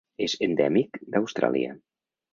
[0.27, 1.77] És endèmic d'Austràlia: